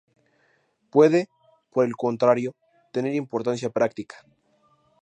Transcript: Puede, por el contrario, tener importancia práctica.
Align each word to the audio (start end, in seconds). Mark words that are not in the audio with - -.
Puede, 0.89 1.29
por 1.69 1.85
el 1.85 1.95
contrario, 1.95 2.55
tener 2.91 3.13
importancia 3.13 3.69
práctica. 3.69 4.25